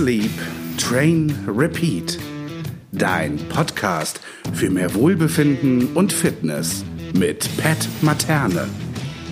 [0.00, 0.30] Sleep,
[0.78, 2.18] Train, Repeat.
[2.90, 4.18] Dein Podcast
[4.54, 8.66] für mehr Wohlbefinden und Fitness mit Pat Materne.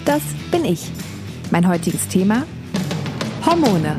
[0.04, 0.20] Das
[0.50, 0.90] bin ich.
[1.50, 2.44] Mein heutiges Thema:
[3.46, 3.96] Hormone.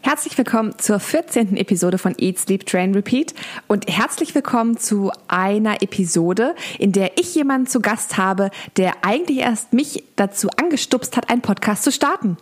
[0.00, 1.56] Herzlich willkommen zur 14.
[1.56, 3.32] Episode von Eat, Sleep, Train, Repeat
[3.68, 9.38] und herzlich willkommen zu einer Episode, in der ich jemanden zu Gast habe, der eigentlich
[9.38, 12.38] erst mich dazu angestupst hat, einen Podcast zu starten.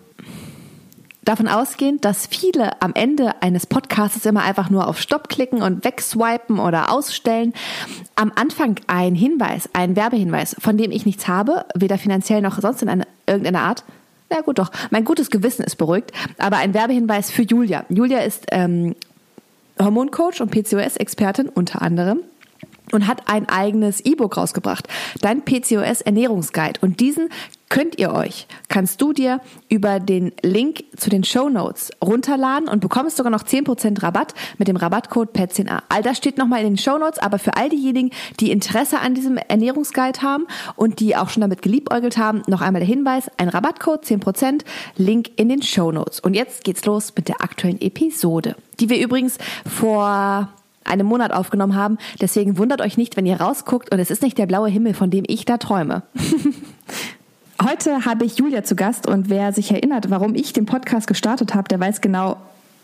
[1.24, 5.84] Davon ausgehend, dass viele am Ende eines Podcasts immer einfach nur auf Stopp klicken und
[5.84, 7.54] wegswipen oder ausstellen,
[8.14, 12.82] am Anfang ein Hinweis, ein Werbehinweis, von dem ich nichts habe, weder finanziell noch sonst
[12.82, 13.84] in eine, irgendeiner Art,
[14.30, 17.86] ja gut doch, mein gutes Gewissen ist beruhigt, aber ein Werbehinweis für Julia.
[17.88, 18.94] Julia ist ähm,
[19.80, 22.20] Hormoncoach und PCOS-Expertin unter anderem
[22.92, 24.88] und hat ein eigenes E-Book rausgebracht,
[25.20, 26.80] dein PCOS Ernährungsguide.
[26.80, 27.28] Und diesen
[27.74, 32.78] könnt ihr euch, kannst du dir über den Link zu den Show Notes runterladen und
[32.78, 35.80] bekommst sogar noch 10% Rabatt mit dem Rabattcode PET10A.
[35.88, 39.16] All das steht nochmal in den Show Notes, aber für all diejenigen, die Interesse an
[39.16, 43.48] diesem Ernährungsguide haben und die auch schon damit geliebäugelt haben, noch einmal der Hinweis, ein
[43.48, 44.60] Rabattcode 10%,
[44.96, 46.20] Link in den Show Notes.
[46.20, 49.36] Und jetzt geht's los mit der aktuellen Episode, die wir übrigens
[49.66, 50.48] vor
[50.84, 51.98] einem Monat aufgenommen haben.
[52.20, 55.10] Deswegen wundert euch nicht, wenn ihr rausguckt und es ist nicht der blaue Himmel, von
[55.10, 56.04] dem ich da träume.
[57.62, 61.54] Heute habe ich Julia zu Gast und wer sich erinnert, warum ich den Podcast gestartet
[61.54, 62.36] habe, der weiß genau,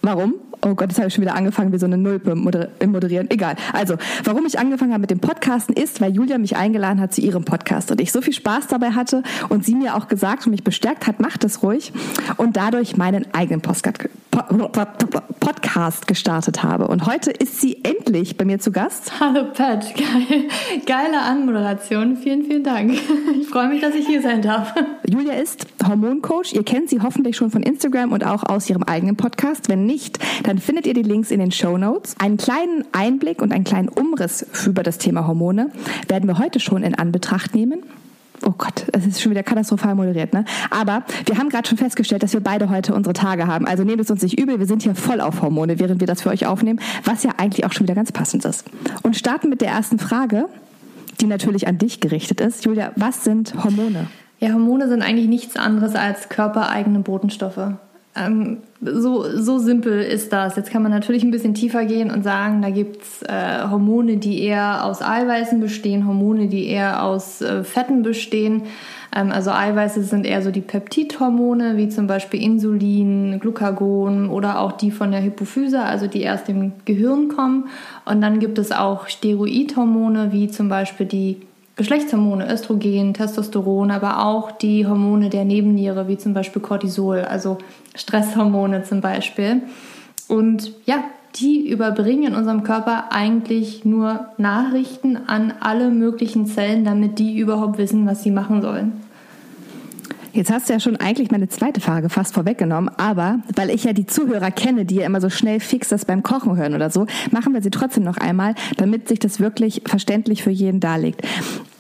[0.02, 0.34] warum.
[0.62, 3.30] Oh Gott, jetzt habe ich schon wieder angefangen wie so eine Nulpe im Moderieren.
[3.30, 3.56] Egal.
[3.72, 7.22] Also, warum ich angefangen habe mit dem Podcasten ist, weil Julia mich eingeladen hat zu
[7.22, 10.50] ihrem Podcast und ich so viel Spaß dabei hatte und sie mir auch gesagt und
[10.50, 11.94] mich bestärkt hat, macht es ruhig
[12.36, 14.10] und dadurch meinen eigenen Podcast
[16.06, 16.88] gestartet habe.
[16.88, 19.18] Und heute ist sie endlich bei mir zu Gast.
[19.18, 20.48] Hallo Pat, Geil,
[20.84, 22.18] geile Anmoderation.
[22.18, 22.92] Vielen, vielen Dank.
[23.40, 24.74] Ich freue mich, dass ich hier sein darf.
[25.08, 26.54] Julia ist Hormoncoach.
[26.54, 29.68] Ihr kennt sie hoffentlich schon von Instagram und auch aus ihrem eigenen Podcast.
[29.68, 32.14] Wenn nicht, dann findet ihr die Links in den Show Notes.
[32.18, 35.70] Einen kleinen Einblick und einen kleinen Umriss über das Thema Hormone
[36.08, 37.82] werden wir heute schon in Anbetracht nehmen.
[38.46, 40.46] Oh Gott, es ist schon wieder katastrophal moderiert, ne?
[40.70, 43.66] Aber wir haben gerade schon festgestellt, dass wir beide heute unsere Tage haben.
[43.66, 46.22] Also nehmt es uns nicht übel, wir sind hier voll auf Hormone, während wir das
[46.22, 48.64] für euch aufnehmen, was ja eigentlich auch schon wieder ganz passend ist.
[49.02, 50.46] Und starten mit der ersten Frage,
[51.20, 52.64] die natürlich an dich gerichtet ist.
[52.64, 54.06] Julia, was sind Hormone?
[54.40, 57.74] Ja, Hormone sind eigentlich nichts anderes als körpereigene Botenstoffe.
[58.16, 60.56] Ähm, so, so simpel ist das.
[60.56, 64.42] Jetzt kann man natürlich ein bisschen tiefer gehen und sagen, da gibt's äh, Hormone, die
[64.42, 68.62] eher aus Eiweißen bestehen, Hormone, die eher aus äh, Fetten bestehen.
[69.14, 74.72] Ähm, also Eiweiße sind eher so die Peptidhormone, wie zum Beispiel Insulin, Glucagon oder auch
[74.72, 77.68] die von der Hypophyse, also die erst im Gehirn kommen.
[78.06, 81.42] Und dann gibt es auch Steroidhormone, wie zum Beispiel die
[81.80, 87.56] Geschlechtshormone, Östrogen, Testosteron, aber auch die Hormone der Nebenniere, wie zum Beispiel Cortisol, also
[87.94, 89.62] Stresshormone zum Beispiel.
[90.28, 91.02] Und ja,
[91.36, 97.78] die überbringen in unserem Körper eigentlich nur Nachrichten an alle möglichen Zellen, damit die überhaupt
[97.78, 98.92] wissen, was sie machen sollen.
[100.32, 103.92] Jetzt hast du ja schon eigentlich meine zweite Frage fast vorweggenommen, aber weil ich ja
[103.92, 107.06] die Zuhörer kenne, die ja immer so schnell fix das beim Kochen hören oder so,
[107.32, 111.22] machen wir sie trotzdem noch einmal, damit sich das wirklich verständlich für jeden darlegt.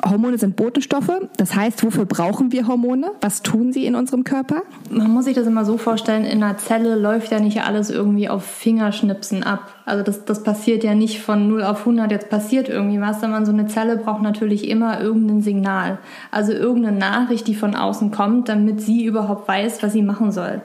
[0.08, 3.10] Hormone sind Botenstoffe, das heißt, wofür brauchen wir Hormone?
[3.20, 4.62] Was tun sie in unserem Körper?
[4.90, 8.28] Man muss sich das immer so vorstellen, in einer Zelle läuft ja nicht alles irgendwie
[8.28, 9.74] auf Fingerschnipsen ab.
[9.84, 13.44] Also das, das passiert ja nicht von 0 auf 100, jetzt passiert irgendwie was, sondern
[13.44, 15.98] so eine Zelle braucht natürlich immer irgendein Signal.
[16.30, 20.62] Also irgendeine Nachricht, die von außen kommt, damit sie überhaupt weiß, was sie machen soll.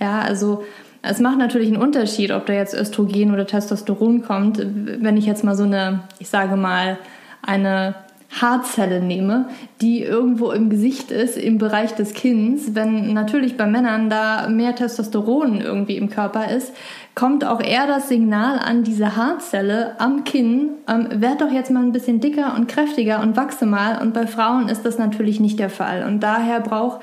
[0.00, 0.64] Ja, also
[1.02, 4.58] es macht natürlich einen Unterschied, ob da jetzt Östrogen oder Testosteron kommt.
[4.58, 6.98] Wenn ich jetzt mal so eine, ich sage mal,
[7.42, 7.94] eine
[8.40, 9.48] Haarzelle nehme,
[9.80, 14.74] die irgendwo im Gesicht ist, im Bereich des Kinns, wenn natürlich bei Männern da mehr
[14.74, 16.72] Testosteron irgendwie im Körper ist,
[17.14, 21.82] kommt auch eher das Signal an diese Haarzelle am Kinn, ähm, werd doch jetzt mal
[21.82, 24.02] ein bisschen dicker und kräftiger und wachse mal.
[24.02, 26.04] Und bei Frauen ist das natürlich nicht der Fall.
[26.04, 27.02] Und daher braucht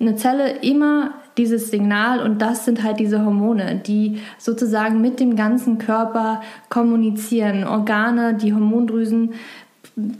[0.00, 5.36] eine Zelle immer dieses Signal und das sind halt diese Hormone, die sozusagen mit dem
[5.36, 7.64] ganzen Körper kommunizieren.
[7.64, 9.34] Organe, die Hormondrüsen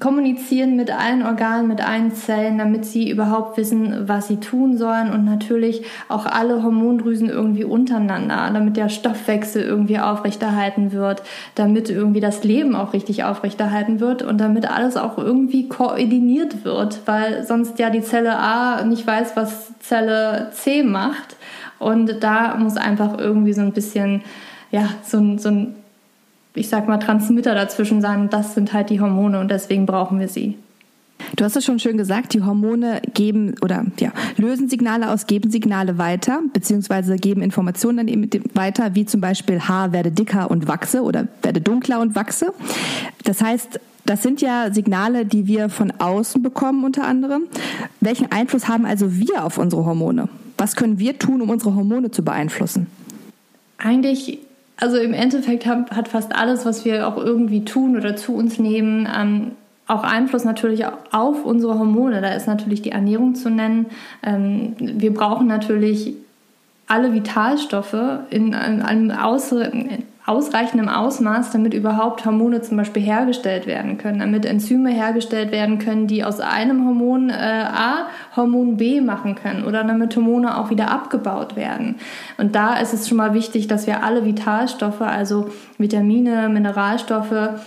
[0.00, 5.12] kommunizieren mit allen Organen, mit allen Zellen, damit sie überhaupt wissen, was sie tun sollen
[5.12, 11.22] und natürlich auch alle Hormondrüsen irgendwie untereinander, damit der Stoffwechsel irgendwie aufrechterhalten wird,
[11.54, 17.00] damit irgendwie das Leben auch richtig aufrechterhalten wird und damit alles auch irgendwie koordiniert wird,
[17.06, 21.36] weil sonst ja die Zelle A nicht weiß, was Zelle C macht
[21.78, 24.22] und da muss einfach irgendwie so ein bisschen
[24.70, 25.74] ja, so ein, so ein
[26.54, 28.30] ich sag mal, Transmitter dazwischen sein.
[28.30, 30.56] Das sind halt die Hormone und deswegen brauchen wir sie.
[31.36, 35.50] Du hast es schon schön gesagt, die Hormone geben oder ja, lösen Signale aus, geben
[35.50, 40.68] Signale weiter, beziehungsweise geben Informationen dann eben weiter, wie zum Beispiel Haar werde dicker und
[40.68, 42.52] wachse oder werde dunkler und wachse.
[43.24, 47.42] Das heißt, das sind ja Signale, die wir von außen bekommen unter anderem.
[48.00, 50.28] Welchen Einfluss haben also wir auf unsere Hormone?
[50.56, 52.86] Was können wir tun, um unsere Hormone zu beeinflussen?
[53.76, 54.38] Eigentlich,
[54.80, 58.58] also im Endeffekt hat, hat fast alles, was wir auch irgendwie tun oder zu uns
[58.58, 59.52] nehmen, ähm,
[59.88, 62.20] auch Einfluss natürlich auf unsere Hormone.
[62.20, 63.86] Da ist natürlich die Ernährung zu nennen.
[64.22, 66.14] Ähm, wir brauchen natürlich
[66.86, 67.96] alle Vitalstoffe
[68.30, 69.10] in einem
[70.28, 76.06] ausreichendem Ausmaß, damit überhaupt Hormone zum Beispiel hergestellt werden können, damit Enzyme hergestellt werden können,
[76.06, 80.90] die aus einem Hormon äh, A Hormon B machen können oder damit Hormone auch wieder
[80.90, 81.96] abgebaut werden.
[82.36, 87.60] Und da ist es schon mal wichtig, dass wir alle Vitalstoffe, also Vitamine, Mineralstoffe,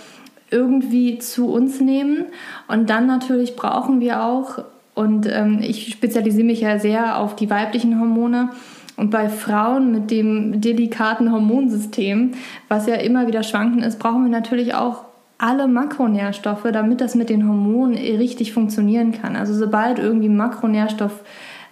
[0.50, 2.26] irgendwie zu uns nehmen.
[2.68, 4.62] Und dann natürlich brauchen wir auch,
[4.94, 8.50] und ähm, ich spezialisiere mich ja sehr auf die weiblichen Hormone,
[8.96, 12.32] und bei Frauen mit dem delikaten Hormonsystem,
[12.68, 15.04] was ja immer wieder schwanken ist, brauchen wir natürlich auch
[15.38, 19.34] alle Makronährstoffe, damit das mit den Hormonen richtig funktionieren kann.
[19.34, 21.20] Also sobald irgendwie Makronährstoff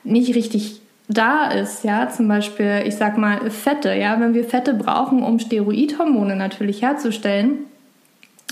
[0.03, 4.75] nicht richtig da ist, ja, zum Beispiel, ich sag mal Fette, ja, wenn wir Fette
[4.75, 7.59] brauchen, um Steroidhormone natürlich herzustellen,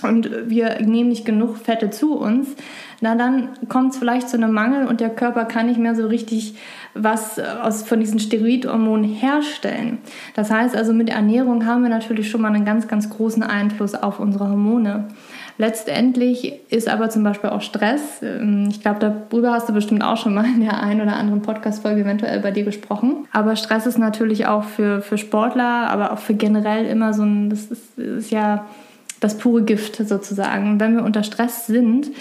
[0.02, 2.48] und wir nehmen nicht genug Fette zu uns,
[3.00, 6.06] na dann kommt es vielleicht zu einem Mangel und der Körper kann nicht mehr so
[6.06, 6.56] richtig
[6.94, 9.98] was aus, von diesen Steroidhormonen herstellen.
[10.34, 13.94] Das heißt also, mit Ernährung haben wir natürlich schon mal einen ganz, ganz großen Einfluss
[13.94, 15.04] auf unsere Hormone.
[15.60, 20.16] Letztendlich ist aber zum Beispiel auch Stress, ähm, ich glaube, darüber hast du bestimmt auch
[20.16, 23.26] schon mal in der einen oder anderen Podcast-Folge eventuell bei dir gesprochen.
[23.32, 27.50] Aber Stress ist natürlich auch für, für Sportler, aber auch für generell immer so ein,
[27.50, 28.66] das ist, ist ja
[29.18, 30.78] das pure Gift sozusagen.
[30.78, 32.12] Wenn wir unter Stress sind,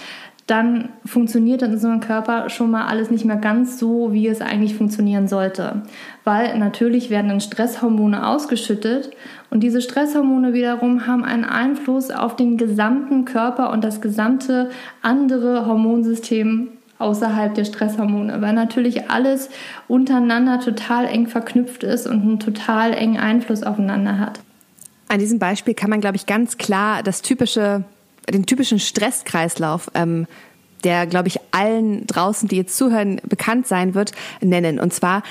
[0.48, 4.74] dann funktioniert in unserem Körper schon mal alles nicht mehr ganz so, wie es eigentlich
[4.74, 5.82] funktionieren sollte.
[6.24, 9.10] Weil natürlich werden dann Stresshormone ausgeschüttet
[9.50, 14.70] und diese Stresshormone wiederum haben einen Einfluss auf den gesamten Körper und das gesamte
[15.02, 16.68] andere Hormonsystem
[16.98, 19.50] außerhalb der Stresshormone, weil natürlich alles
[19.86, 24.40] untereinander total eng verknüpft ist und einen total engen Einfluss aufeinander hat.
[25.08, 27.84] An diesem Beispiel kann man, glaube ich, ganz klar das typische,
[28.30, 30.26] den typischen Stresskreislauf, ähm,
[30.84, 34.78] der, glaube ich, allen draußen, die jetzt zuhören, bekannt sein wird, nennen.
[34.78, 35.22] Und zwar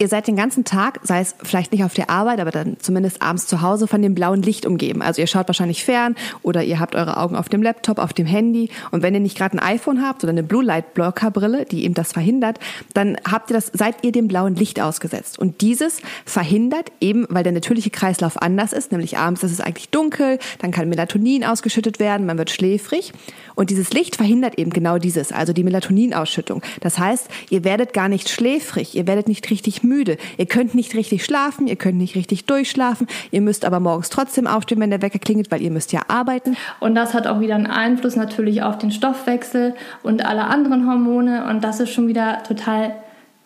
[0.00, 3.20] ihr seid den ganzen Tag, sei es vielleicht nicht auf der Arbeit, aber dann zumindest
[3.22, 5.02] abends zu Hause von dem blauen Licht umgeben.
[5.02, 8.26] Also ihr schaut wahrscheinlich fern oder ihr habt eure Augen auf dem Laptop, auf dem
[8.26, 11.66] Handy und wenn ihr nicht gerade ein iPhone habt oder eine Blue Light Blocker Brille,
[11.66, 12.58] die eben das verhindert,
[12.94, 17.44] dann habt ihr das seid ihr dem blauen Licht ausgesetzt und dieses verhindert eben, weil
[17.44, 22.00] der natürliche Kreislauf anders ist, nämlich abends ist es eigentlich dunkel, dann kann Melatonin ausgeschüttet
[22.00, 23.12] werden, man wird schläfrig
[23.54, 26.62] und dieses Licht verhindert eben genau dieses, also die Melatoninausschüttung.
[26.80, 30.16] Das heißt, ihr werdet gar nicht schläfrig, ihr werdet nicht richtig müde.
[30.38, 34.46] Ihr könnt nicht richtig schlafen, ihr könnt nicht richtig durchschlafen, ihr müsst aber morgens trotzdem
[34.46, 36.56] aufstehen, wenn der Wecker klingelt, weil ihr müsst ja arbeiten.
[36.78, 41.46] Und das hat auch wieder einen Einfluss natürlich auf den Stoffwechsel und alle anderen Hormone
[41.50, 42.94] und das ist schon wieder total,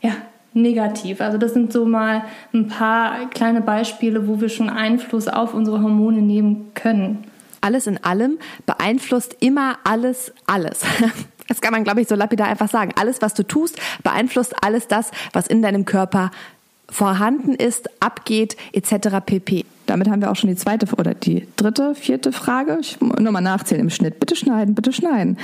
[0.00, 0.12] ja,
[0.52, 1.20] negativ.
[1.20, 5.82] Also das sind so mal ein paar kleine Beispiele, wo wir schon Einfluss auf unsere
[5.82, 7.24] Hormone nehmen können.
[7.60, 10.82] Alles in allem beeinflusst immer alles alles.
[11.48, 12.92] Das kann man, glaube ich, so lapidar einfach sagen.
[12.98, 16.30] Alles, was du tust, beeinflusst alles das, was in deinem Körper
[16.88, 19.18] vorhanden ist, abgeht, etc.
[19.24, 19.64] pp.
[19.86, 22.78] Damit haben wir auch schon die zweite oder die dritte, vierte Frage.
[22.80, 24.20] Ich muss nochmal nachzählen im Schnitt.
[24.20, 25.38] Bitte schneiden, bitte schneiden.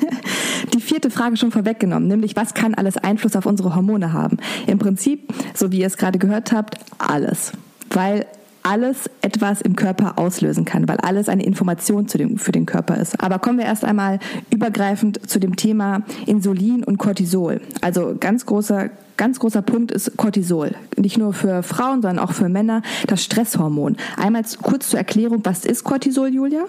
[0.74, 4.38] die vierte Frage schon vorweggenommen, nämlich was kann alles Einfluss auf unsere Hormone haben?
[4.66, 7.52] Im Prinzip, so wie ihr es gerade gehört habt, alles.
[7.90, 8.26] Weil
[8.62, 12.96] alles etwas im Körper auslösen kann, weil alles eine Information zu dem, für den Körper
[12.96, 13.20] ist.
[13.20, 14.18] Aber kommen wir erst einmal
[14.50, 17.60] übergreifend zu dem Thema Insulin und Cortisol.
[17.80, 20.72] Also ganz großer ganz großer Punkt ist Cortisol.
[20.96, 23.96] Nicht nur für Frauen, sondern auch für Männer das Stresshormon.
[24.16, 26.64] Einmal kurz zur Erklärung, was ist Cortisol, Julia?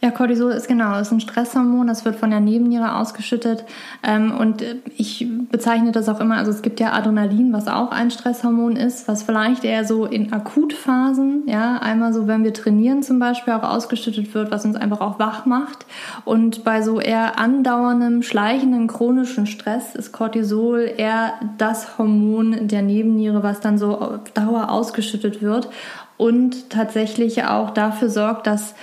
[0.00, 3.64] Ja, Cortisol ist genau, ist ein Stresshormon, das wird von der Nebenniere ausgeschüttet.
[4.02, 4.62] Ähm, und
[4.98, 9.08] ich bezeichne das auch immer, also es gibt ja Adrenalin, was auch ein Stresshormon ist,
[9.08, 13.62] was vielleicht eher so in Akutphasen, ja, einmal so, wenn wir trainieren zum Beispiel, auch
[13.62, 15.86] ausgeschüttet wird, was uns einfach auch wach macht.
[16.26, 23.42] Und bei so eher andauerndem, schleichenden, chronischen Stress ist Cortisol eher das Hormon der Nebenniere,
[23.42, 25.70] was dann so auf Dauer ausgeschüttet wird
[26.16, 28.74] und tatsächlich auch dafür sorgt, dass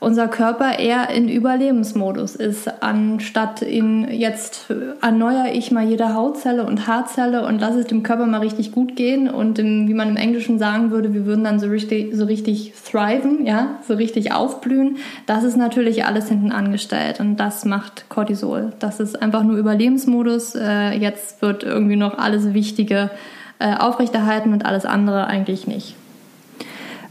[0.00, 4.66] unser Körper eher in Überlebensmodus ist, anstatt in jetzt
[5.02, 8.94] erneuere ich mal jede Hautzelle und Haarzelle und lasse es dem Körper mal richtig gut
[8.94, 12.26] gehen und im, wie man im Englischen sagen würde, wir würden dann so richtig, so
[12.26, 14.98] richtig thriven, ja, so richtig aufblühen.
[15.26, 18.72] Das ist natürlich alles hinten angestellt und das macht Cortisol.
[18.78, 20.54] Das ist einfach nur Überlebensmodus.
[20.54, 23.10] Äh, jetzt wird irgendwie noch alles Wichtige
[23.58, 25.96] äh, aufrechterhalten und alles andere eigentlich nicht.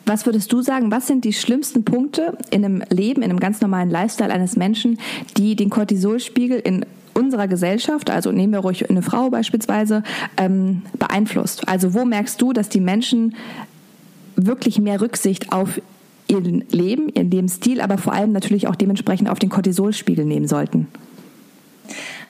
[0.07, 3.59] Was würdest du sagen, was sind die schlimmsten Punkte in einem Leben, in einem ganz
[3.59, 4.99] normalen Lifestyle eines Menschen,
[5.35, 10.03] die den Cortisolspiegel in unserer Gesellschaft, also nehmen wir ruhig eine Frau beispielsweise,
[10.37, 11.67] ähm, beeinflusst?
[11.67, 13.35] Also wo merkst du, dass die Menschen
[14.37, 15.81] wirklich mehr Rücksicht auf
[16.29, 20.87] ihr Leben, ihren Lebensstil, aber vor allem natürlich auch dementsprechend auf den Cortisolspiegel nehmen sollten?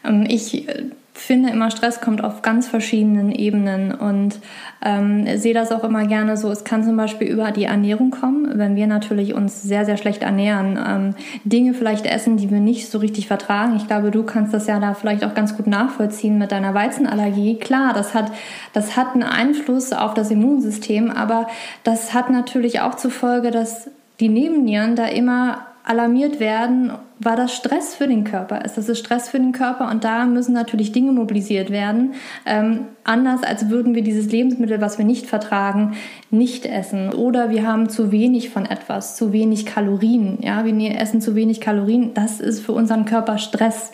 [0.07, 0.85] Ähm, ich äh,
[1.17, 4.39] finde immer, Stress kommt auf ganz verschiedenen Ebenen und
[4.83, 6.51] ähm, sehe das auch immer gerne so.
[6.51, 10.21] Es kann zum Beispiel über die Ernährung kommen, wenn wir natürlich uns sehr, sehr schlecht
[10.21, 13.75] ernähren, ähm, Dinge vielleicht essen, die wir nicht so richtig vertragen.
[13.75, 17.57] Ich glaube, du kannst das ja da vielleicht auch ganz gut nachvollziehen mit deiner Weizenallergie.
[17.57, 18.31] Klar, das hat,
[18.73, 21.47] das hat einen Einfluss auf das Immunsystem, aber
[21.83, 27.55] das hat natürlich auch zur Folge, dass die Nebennieren da immer alarmiert werden, weil das
[27.55, 28.77] Stress für den Körper ist.
[28.77, 32.13] Das Stress für den Körper und da müssen natürlich Dinge mobilisiert werden.
[32.45, 35.95] Ähm, anders als würden wir dieses Lebensmittel, was wir nicht vertragen,
[36.29, 37.13] nicht essen.
[37.13, 40.39] Oder wir haben zu wenig von etwas, zu wenig Kalorien.
[40.41, 42.13] Ja, wir ne-, essen zu wenig Kalorien.
[42.13, 43.93] Das ist für unseren Körper Stress.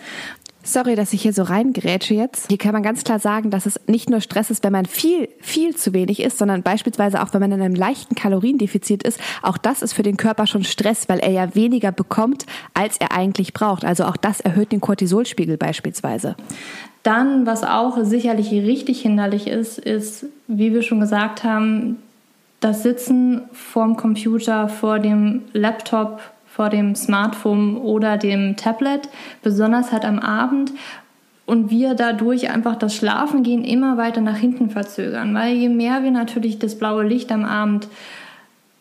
[0.65, 2.47] Sorry, dass ich hier so reingrätsche jetzt.
[2.47, 5.27] Hier kann man ganz klar sagen, dass es nicht nur Stress ist, wenn man viel,
[5.41, 9.19] viel zu wenig isst, sondern beispielsweise auch, wenn man in einem leichten Kaloriendefizit ist.
[9.41, 13.11] Auch das ist für den Körper schon Stress, weil er ja weniger bekommt, als er
[13.11, 13.83] eigentlich braucht.
[13.83, 16.37] Also auch das erhöht den Cortisolspiegel beispielsweise.
[17.03, 21.97] Dann, was auch sicherlich richtig hinderlich ist, ist, wie wir schon gesagt haben,
[22.61, 26.21] das Sitzen vorm Computer, vor dem Laptop,
[26.53, 29.09] vor dem Smartphone oder dem Tablet,
[29.41, 30.71] besonders halt am Abend.
[31.47, 36.11] Und wir dadurch einfach das Schlafengehen immer weiter nach hinten verzögern, weil je mehr wir
[36.11, 37.87] natürlich das blaue Licht am Abend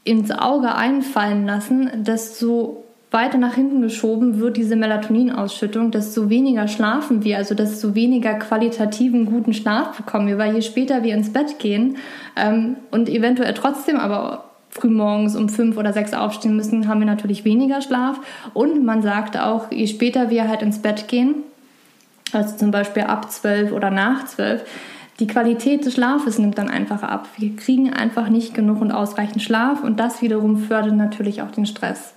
[0.04, 7.24] ins Auge einfallen lassen, desto weiter nach hinten geschoben wird diese Melatoninausschüttung, desto weniger schlafen
[7.24, 11.58] wir, also desto weniger qualitativen guten Schlaf bekommen wir, weil je später wir ins Bett
[11.58, 11.96] gehen
[12.36, 17.44] ähm, und eventuell trotzdem aber frühmorgens um fünf oder sechs aufstehen müssen, haben wir natürlich
[17.44, 18.18] weniger Schlaf.
[18.54, 21.34] Und man sagt auch, je später wir halt ins Bett gehen,
[22.32, 24.64] also zum Beispiel ab zwölf oder nach zwölf,
[25.20, 27.28] die Qualität des Schlafes nimmt dann einfach ab.
[27.36, 31.66] Wir kriegen einfach nicht genug und ausreichend Schlaf und das wiederum fördert natürlich auch den
[31.66, 32.14] Stress.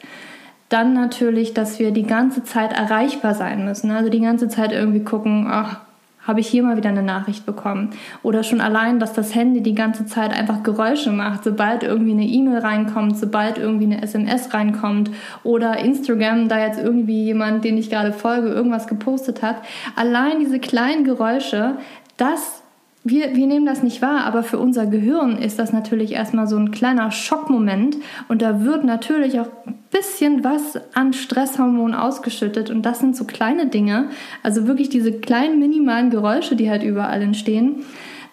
[0.69, 3.91] Dann natürlich, dass wir die ganze Zeit erreichbar sein müssen.
[3.91, 5.81] Also die ganze Zeit irgendwie gucken, ach,
[6.27, 7.91] habe ich hier mal wieder eine Nachricht bekommen.
[8.23, 12.25] Oder schon allein, dass das Handy die ganze Zeit einfach Geräusche macht, sobald irgendwie eine
[12.25, 15.11] E-Mail reinkommt, sobald irgendwie eine SMS reinkommt
[15.43, 19.57] oder Instagram, da jetzt irgendwie jemand, den ich gerade folge, irgendwas gepostet hat.
[19.95, 21.77] Allein diese kleinen Geräusche,
[22.17, 22.64] das
[23.07, 26.57] wir, wir nehmen das nicht wahr, aber für unser Gehirn ist das natürlich erstmal so
[26.57, 27.97] ein kleiner Schockmoment
[28.29, 33.25] und da wird natürlich auch ein bisschen was an Stresshormonen ausgeschüttet und das sind so
[33.25, 34.09] kleine Dinge,
[34.41, 37.83] also wirklich diese kleinen minimalen Geräusche, die halt überall entstehen.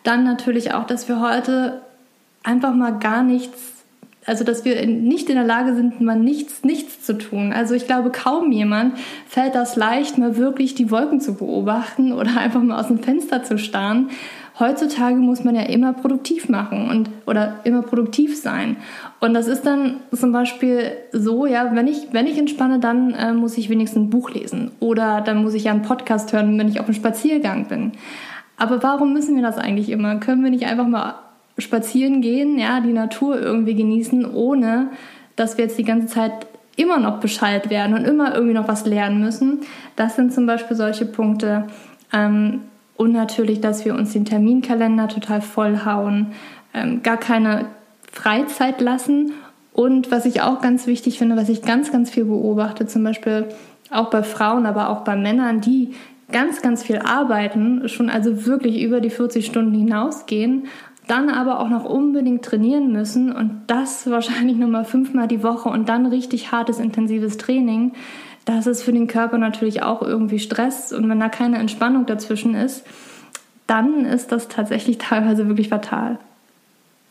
[0.04, 1.82] Dann natürlich auch, dass wir heute
[2.42, 3.72] einfach mal gar nichts
[4.24, 7.52] also dass wir nicht in der Lage sind, mal nichts, nichts zu tun.
[7.52, 12.36] Also ich glaube, kaum jemand fällt das leicht, mal wirklich die Wolken zu beobachten oder
[12.38, 14.10] einfach mal aus dem Fenster zu starren
[14.59, 18.76] heutzutage muss man ja immer produktiv machen und oder immer produktiv sein.
[19.21, 23.32] Und das ist dann zum Beispiel so, ja, wenn ich, wenn ich entspanne, dann äh,
[23.32, 26.68] muss ich wenigstens ein Buch lesen oder dann muss ich ja einen Podcast hören, wenn
[26.68, 27.92] ich auf einem Spaziergang bin.
[28.56, 30.16] Aber warum müssen wir das eigentlich immer?
[30.16, 31.14] Können wir nicht einfach mal
[31.59, 34.88] spazieren gehen, ja, die Natur irgendwie genießen, ohne
[35.37, 36.32] dass wir jetzt die ganze Zeit
[36.76, 39.61] immer noch Bescheid werden und immer irgendwie noch was lernen müssen?
[39.97, 41.66] Das sind zum Beispiel solche Punkte.
[42.12, 42.61] Ähm,
[43.02, 46.28] und natürlich, dass wir uns den Terminkalender total vollhauen,
[46.73, 47.66] ähm, gar keine
[48.12, 49.32] Freizeit lassen.
[49.73, 53.49] Und was ich auch ganz wichtig finde, was ich ganz, ganz viel beobachte, zum Beispiel
[53.90, 55.94] auch bei Frauen, aber auch bei Männern, die
[56.30, 60.66] ganz, ganz viel arbeiten, schon also wirklich über die 40 Stunden hinausgehen,
[61.09, 65.88] dann aber auch noch unbedingt trainieren müssen und das wahrscheinlich nochmal fünfmal die Woche und
[65.88, 67.92] dann richtig hartes, intensives Training
[68.44, 70.92] das ist für den Körper natürlich auch irgendwie Stress.
[70.92, 72.84] Und wenn da keine Entspannung dazwischen ist,
[73.66, 76.18] dann ist das tatsächlich teilweise wirklich fatal.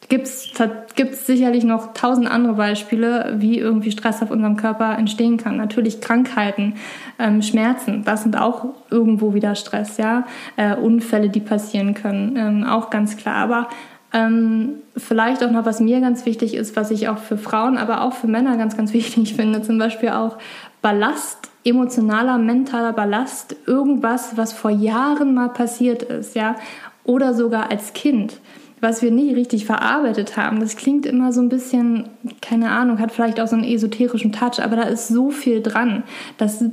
[0.10, 5.56] Gibt es sicherlich noch tausend andere Beispiele, wie irgendwie Stress auf unserem Körper entstehen kann.
[5.56, 6.74] Natürlich Krankheiten,
[7.18, 10.26] ähm, Schmerzen, das sind auch irgendwo wieder Stress, ja.
[10.58, 13.36] Äh, Unfälle, die passieren können, ähm, auch ganz klar.
[13.36, 13.70] Aber
[14.14, 18.02] Ähm, vielleicht auch noch, was mir ganz wichtig ist, was ich auch für Frauen, aber
[18.02, 20.38] auch für Männer ganz, ganz wichtig finde, zum Beispiel auch
[20.82, 26.56] Ballast, emotionaler, mentaler Ballast, irgendwas, was vor Jahren mal passiert ist, ja,
[27.04, 28.40] oder sogar als Kind
[28.82, 30.60] was wir nie richtig verarbeitet haben.
[30.60, 32.10] Das klingt immer so ein bisschen,
[32.42, 36.04] keine Ahnung, hat vielleicht auch so einen esoterischen Touch, aber da ist so viel dran.
[36.38, 36.64] Das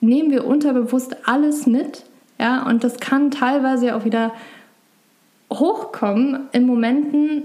[0.00, 2.02] nehmen wir unterbewusst alles mit,
[2.38, 4.32] ja, und das kann teilweise auch wieder
[5.50, 7.44] hochkommen in Momenten,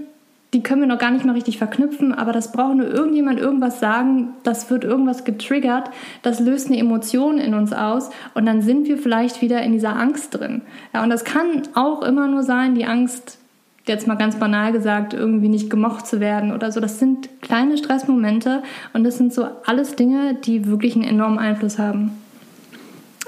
[0.52, 3.80] die können wir noch gar nicht mal richtig verknüpfen, aber das braucht nur irgendjemand irgendwas
[3.80, 5.90] sagen, das wird irgendwas getriggert,
[6.22, 9.96] das löst eine Emotion in uns aus und dann sind wir vielleicht wieder in dieser
[9.96, 10.60] Angst drin.
[10.92, 13.38] Ja, und das kann auch immer nur sein, die Angst,
[13.86, 16.80] jetzt mal ganz banal gesagt, irgendwie nicht gemocht zu werden oder so.
[16.80, 21.78] Das sind kleine Stressmomente und das sind so alles Dinge, die wirklich einen enormen Einfluss
[21.78, 22.21] haben.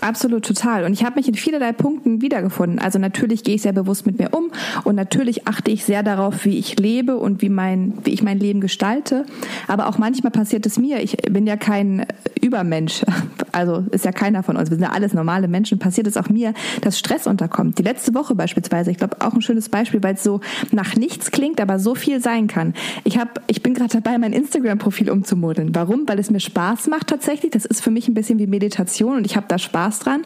[0.00, 0.84] Absolut, total.
[0.84, 2.78] Und ich habe mich in vielerlei Punkten wiedergefunden.
[2.78, 4.50] Also natürlich gehe ich sehr bewusst mit mir um
[4.84, 8.38] und natürlich achte ich sehr darauf, wie ich lebe und wie, mein, wie ich mein
[8.38, 9.24] Leben gestalte.
[9.66, 11.00] Aber auch manchmal passiert es mir.
[11.00, 12.06] Ich bin ja kein
[12.40, 13.04] Übermensch.
[13.54, 14.70] Also ist ja keiner von uns.
[14.70, 15.78] Wir sind ja alles normale Menschen.
[15.78, 17.78] Passiert es auch mir, dass Stress unterkommt.
[17.78, 20.40] Die letzte Woche beispielsweise, ich glaube auch ein schönes Beispiel, weil es so
[20.72, 22.74] nach nichts klingt, aber so viel sein kann.
[23.04, 25.74] Ich, hab, ich bin gerade dabei, mein Instagram-Profil umzumodeln.
[25.74, 26.08] Warum?
[26.08, 27.52] Weil es mir Spaß macht tatsächlich.
[27.52, 30.22] Das ist für mich ein bisschen wie Meditation und ich habe da Spaß Spaß dran.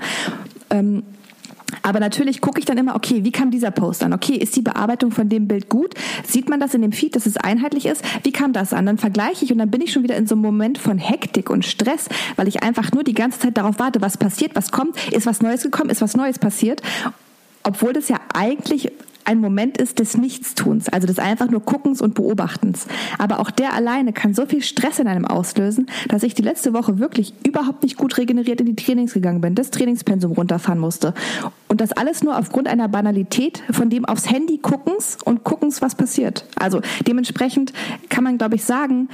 [0.70, 1.02] Ähm,
[1.82, 4.12] aber natürlich gucke ich dann immer, okay, wie kam dieser Post an?
[4.12, 5.94] Okay, ist die Bearbeitung von dem Bild gut?
[6.24, 8.02] Sieht man das in dem Feed, dass es einheitlich ist?
[8.22, 8.86] Wie kam das an?
[8.86, 11.50] Dann vergleiche ich und dann bin ich schon wieder in so einem Moment von Hektik
[11.50, 14.96] und Stress, weil ich einfach nur die ganze Zeit darauf warte, was passiert, was kommt,
[15.12, 16.82] ist was Neues gekommen, ist was Neues passiert.
[17.62, 18.90] Obwohl das ja eigentlich
[19.28, 22.86] ein Moment ist des Nichtstuns, also des einfach nur Guckens und Beobachtens.
[23.18, 26.72] Aber auch der alleine kann so viel Stress in einem auslösen, dass ich die letzte
[26.72, 31.12] Woche wirklich überhaupt nicht gut regeneriert in die Trainings gegangen bin, das Trainingspensum runterfahren musste.
[31.68, 35.94] Und das alles nur aufgrund einer Banalität von dem aufs Handy guckens und guckens, was
[35.94, 36.46] passiert.
[36.56, 37.74] Also dementsprechend
[38.08, 39.10] kann man, glaube ich, sagen,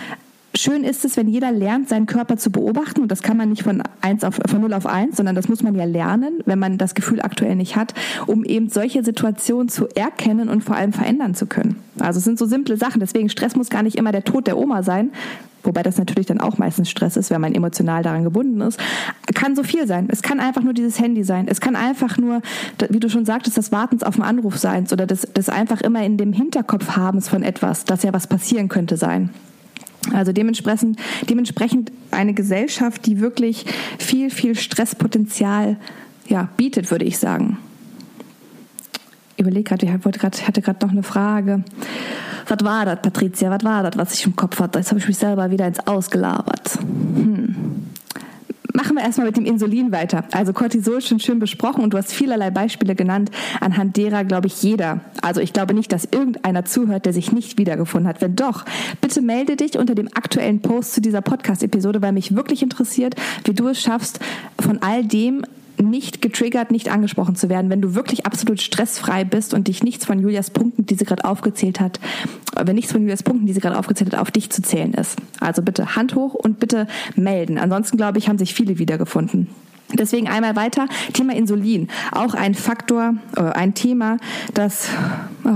[0.57, 3.03] schön ist es, wenn jeder lernt, seinen Körper zu beobachten.
[3.03, 5.63] Und das kann man nicht von eins auf, von null auf eins, sondern das muss
[5.63, 7.95] man ja lernen, wenn man das Gefühl aktuell nicht hat,
[8.27, 11.77] um eben solche Situationen zu erkennen und vor allem verändern zu können.
[11.99, 13.01] Also es sind so simple Sachen.
[13.01, 15.11] Deswegen Stress muss gar nicht immer der Tod der Oma sein.
[15.65, 18.79] Wobei das natürlich dann auch meistens Stress ist, wenn man emotional daran gebunden ist.
[19.35, 20.09] Kann so viel sein.
[20.11, 21.47] Es kann einfach nur dieses Handy sein.
[21.49, 22.43] Es kann einfach nur,
[22.91, 26.05] wie du schon sagtest, das Wartens auf einen Anruf sein oder das, das einfach immer
[26.05, 29.31] in dem Hinterkopf habens von etwas, dass ja was passieren könnte sein.
[30.13, 33.65] Also dementsprechend, dementsprechend eine Gesellschaft, die wirklich
[33.99, 35.77] viel, viel Stresspotenzial
[36.29, 37.59] ja, bietet, würde ich sagen.
[39.37, 41.65] Ich überlege gerade, ich hatte gerade noch eine Frage.
[42.47, 43.51] Was war das, Patricia?
[43.51, 44.79] Was war das, was ich im Kopf hatte?
[44.79, 46.79] Jetzt habe ich mich selber wieder ins Ausgelabert.
[46.79, 47.55] Hm.
[48.77, 50.25] Machen wir erstmal mit dem Insulin weiter.
[50.33, 54.65] Also Cortisol schon schön besprochen und du hast vielerlei Beispiele genannt, anhand derer, glaube ich,
[54.65, 54.99] jeder.
[55.23, 58.21] Also ich glaube nicht, dass irgendeiner zuhört, der sich nicht wiedergefunden hat.
[58.21, 58.65] Wenn doch,
[59.01, 63.55] bitte melde dich unter dem aktuellen Post zu dieser Podcast-Episode, weil mich wirklich interessiert, wie
[63.55, 64.19] du es schaffst,
[64.59, 65.47] von all dem
[65.83, 70.05] nicht getriggert, nicht angesprochen zu werden, wenn du wirklich absolut stressfrei bist und dich nichts
[70.05, 72.01] von Julias Punkten, die sie gerade aufgezählt hat,
[72.61, 75.17] wenn nichts von Julias Punkten, die sie gerade aufgezählt hat, auf dich zu zählen ist.
[75.41, 77.59] Also bitte Hand hoch und bitte melden.
[77.59, 79.49] Ansonsten glaube ich, haben sich viele wiedergefunden.
[79.93, 80.89] Deswegen einmal weiter.
[81.13, 81.89] Thema Insulin.
[82.11, 84.17] Auch ein Faktor, äh, ein Thema,
[84.55, 84.89] das,
[85.45, 85.51] oh,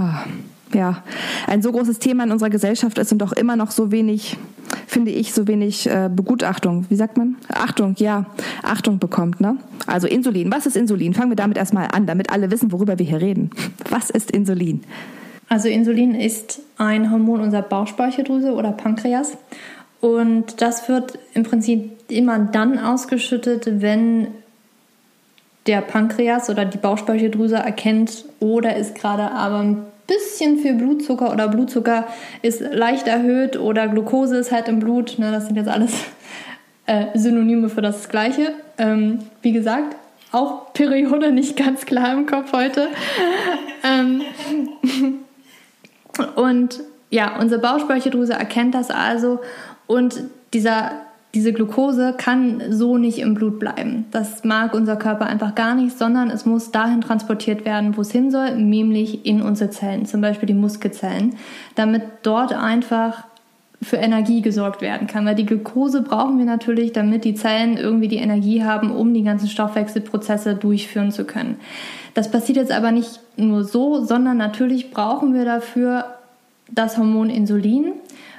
[0.74, 1.02] ja,
[1.46, 4.36] ein so großes Thema in unserer Gesellschaft ist und doch immer noch so wenig,
[4.86, 7.36] finde ich, so wenig äh, Begutachtung, wie sagt man?
[7.48, 8.26] Achtung, ja,
[8.62, 9.56] Achtung bekommt, ne?
[9.86, 10.52] Also Insulin.
[10.52, 11.14] Was ist Insulin?
[11.14, 13.50] Fangen wir damit erstmal an, damit alle wissen, worüber wir hier reden.
[13.90, 14.82] Was ist Insulin?
[15.48, 19.32] Also Insulin ist ein Hormon unserer Bauchspeicheldrüse oder Pankreas.
[20.00, 24.28] Und das wird im Prinzip immer dann ausgeschüttet, wenn
[25.66, 29.76] der Pankreas oder die Bauchspeicheldrüse erkennt, oder ist gerade aber
[30.08, 32.08] bisschen viel Blutzucker oder Blutzucker
[32.42, 35.18] ist leicht erhöht oder Glucose ist halt im Blut.
[35.18, 35.92] Ne, das sind jetzt alles
[36.86, 38.54] äh, Synonyme für das Gleiche.
[38.78, 39.94] Ähm, wie gesagt,
[40.32, 42.88] auch Periode nicht ganz klar im Kopf heute.
[43.84, 44.22] ähm,
[46.34, 49.40] und ja, unsere Bauchspeicheldrüse erkennt das also
[49.86, 50.92] und dieser
[51.34, 54.06] diese Glucose kann so nicht im Blut bleiben.
[54.10, 58.10] Das mag unser Körper einfach gar nicht, sondern es muss dahin transportiert werden, wo es
[58.10, 61.36] hin soll, nämlich in unsere Zellen, zum Beispiel die Muskelzellen,
[61.74, 63.24] damit dort einfach
[63.82, 65.26] für Energie gesorgt werden kann.
[65.26, 69.22] Weil die Glucose brauchen wir natürlich, damit die Zellen irgendwie die Energie haben, um die
[69.22, 71.56] ganzen Stoffwechselprozesse durchführen zu können.
[72.14, 76.06] Das passiert jetzt aber nicht nur so, sondern natürlich brauchen wir dafür
[76.70, 77.92] das Hormon Insulin,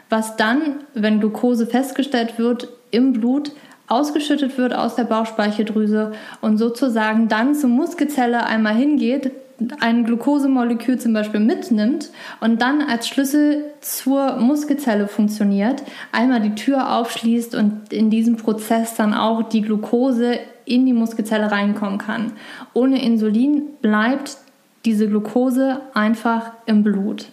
[0.09, 3.51] was dann, wenn Glucose festgestellt wird, im Blut
[3.87, 9.31] ausgeschüttet wird aus der Bauchspeicheldrüse und sozusagen dann zur Muskelzelle einmal hingeht,
[9.81, 16.95] ein Glukosemolekül zum Beispiel mitnimmt und dann als Schlüssel zur Muskelzelle funktioniert, einmal die Tür
[16.95, 22.33] aufschließt und in diesem Prozess dann auch die Glukose in die Muskelzelle reinkommen kann.
[22.73, 24.37] Ohne Insulin bleibt
[24.85, 27.25] diese Glukose einfach im Blut.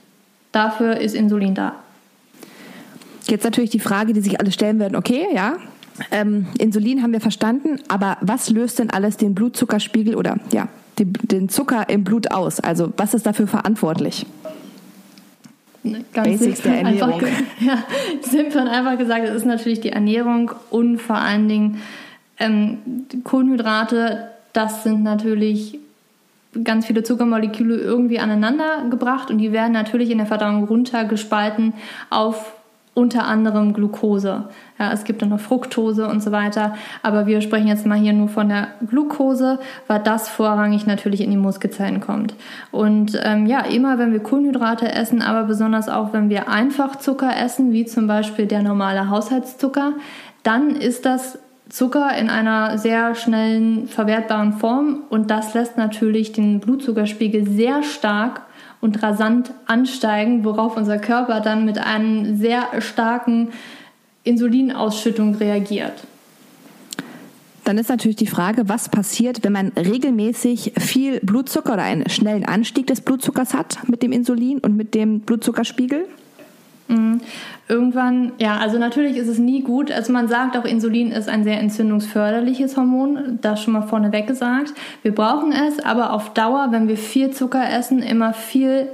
[0.53, 1.75] Dafür ist Insulin da.
[3.29, 5.57] Jetzt natürlich die Frage, die sich alle stellen werden, okay, ja,
[6.11, 11.07] ähm, Insulin haben wir verstanden, aber was löst denn alles den Blutzuckerspiegel oder ja, die,
[11.07, 12.61] den Zucker im Blut aus?
[12.61, 14.27] Also was ist dafür verantwortlich?
[16.13, 17.15] Ganz Basics der Ernährung.
[17.15, 17.29] Einfach,
[17.61, 17.79] ja,
[18.21, 21.81] simpel und einfach gesagt, es ist natürlich die Ernährung und vor allen Dingen
[22.39, 22.79] ähm,
[23.25, 24.29] Kohlenhydrate.
[24.53, 25.79] Das sind natürlich
[26.65, 31.75] ganz viele Zuckermoleküle irgendwie aneinander gebracht und die werden natürlich in der Verdauung runtergespalten
[32.11, 32.56] auf
[32.97, 34.45] unter anderem Glucose.
[34.79, 38.15] Ja, es gibt dann noch Fructose und so weiter, aber wir sprechen jetzt mal hier
[38.15, 42.35] nur von der Glucose, weil das vorrangig natürlich in die Muskelzellen kommt.
[42.73, 47.37] Und ähm, ja, immer wenn wir Kohlenhydrate essen, aber besonders auch wenn wir einfach Zucker
[47.37, 49.93] essen, wie zum Beispiel der normale Haushaltszucker,
[50.43, 56.61] dann ist das Zucker in einer sehr schnellen verwertbaren Form und das lässt natürlich den
[56.61, 58.41] Blutzuckerspiegel sehr stark
[58.87, 63.49] und rasant ansteigen, worauf unser Körper dann mit einer sehr starken
[64.23, 66.05] Insulinausschüttung reagiert.
[67.65, 72.45] Dann ist natürlich die Frage, was passiert, wenn man regelmäßig viel Blutzucker oder einen schnellen
[72.45, 76.07] Anstieg des Blutzuckers hat mit dem Insulin und mit dem Blutzuckerspiegel?
[76.89, 77.21] Mhm.
[77.69, 79.91] Irgendwann, ja, also natürlich ist es nie gut.
[79.91, 84.73] Also man sagt auch, Insulin ist ein sehr entzündungsförderliches Hormon, das schon mal vorneweg gesagt.
[85.03, 88.89] Wir brauchen es, aber auf Dauer, wenn wir viel Zucker essen, immer viel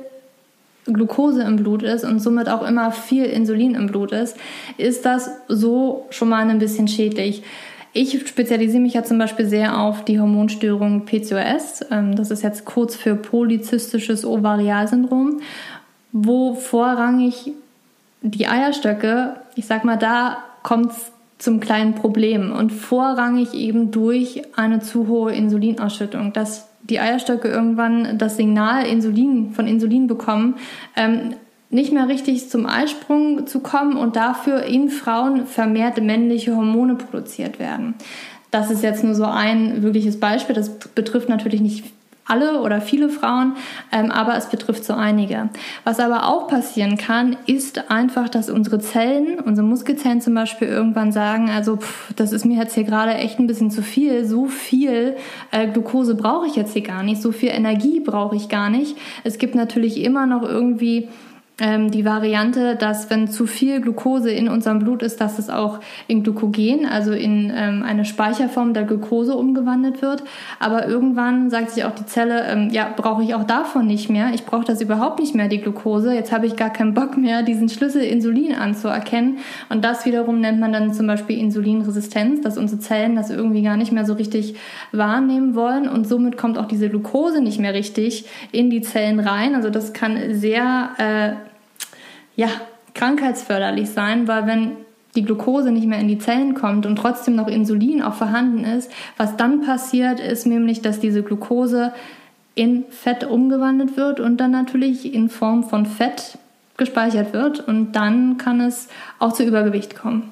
[0.87, 4.37] Glucose im Blut ist und somit auch immer viel Insulin im Blut ist,
[4.78, 7.42] ist das so schon mal ein bisschen schädlich.
[7.92, 11.85] Ich spezialisiere mich ja zum Beispiel sehr auf die Hormonstörung PCOS.
[11.90, 15.40] Ähm, das ist jetzt kurz für polyzystisches Ovarialsyndrom,
[16.11, 17.52] wo vorrangig
[18.22, 24.42] die Eierstöcke, ich sag mal, da kommt es zum kleinen Problem und vorrangig eben durch
[24.56, 30.54] eine zu hohe Insulinausschüttung, dass die Eierstöcke irgendwann das Signal Insulin von Insulin bekommen,
[30.96, 31.35] ähm,
[31.70, 37.58] nicht mehr richtig zum Eisprung zu kommen und dafür in Frauen vermehrt männliche Hormone produziert
[37.58, 37.94] werden.
[38.50, 40.54] Das ist jetzt nur so ein wirkliches Beispiel.
[40.54, 41.85] Das betrifft natürlich nicht
[42.26, 43.56] alle oder viele Frauen,
[43.90, 45.50] ähm, aber es betrifft so einige.
[45.85, 51.12] Was aber auch passieren kann, ist einfach, dass unsere Zellen, unsere Muskelzellen zum Beispiel irgendwann
[51.12, 54.46] sagen, also pff, das ist mir jetzt hier gerade echt ein bisschen zu viel, so
[54.46, 55.16] viel
[55.50, 58.96] äh, Glucose brauche ich jetzt hier gar nicht, so viel Energie brauche ich gar nicht.
[59.24, 61.08] Es gibt natürlich immer noch irgendwie
[61.61, 66.23] die Variante, dass wenn zu viel Glucose in unserem Blut ist, dass es auch in
[66.23, 70.25] Glykogen, also in ähm, eine Speicherform der Glucose umgewandelt wird.
[70.59, 74.31] Aber irgendwann sagt sich auch die Zelle, ähm, ja, brauche ich auch davon nicht mehr.
[74.33, 76.15] Ich brauche das überhaupt nicht mehr, die Glucose.
[76.15, 79.38] Jetzt habe ich gar keinen Bock mehr, diesen Schlüssel Insulin anzuerkennen.
[79.69, 83.77] Und das wiederum nennt man dann zum Beispiel Insulinresistenz, dass unsere Zellen das irgendwie gar
[83.77, 84.57] nicht mehr so richtig
[84.91, 85.87] wahrnehmen wollen.
[85.87, 89.55] Und somit kommt auch diese Glucose nicht mehr richtig in die Zellen rein.
[89.55, 91.41] Also das kann sehr äh,
[92.37, 92.49] ja,
[92.95, 94.73] krankheitsförderlich sein, weil wenn
[95.14, 98.90] die Glucose nicht mehr in die Zellen kommt und trotzdem noch Insulin auch vorhanden ist,
[99.16, 101.92] was dann passiert, ist nämlich, dass diese Glucose
[102.55, 106.38] in Fett umgewandelt wird und dann natürlich in Form von Fett
[106.77, 110.31] gespeichert wird und dann kann es auch zu Übergewicht kommen.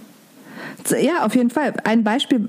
[1.01, 1.75] Ja, auf jeden Fall.
[1.85, 2.49] Ein Beispiel